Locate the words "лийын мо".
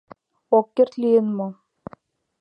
1.01-1.47